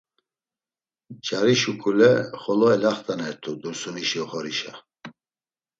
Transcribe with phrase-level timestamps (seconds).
[1.25, 2.11] Cari şuǩule
[2.41, 4.73] xolo elaxt̆anert̆u Dursunişi oxorişa.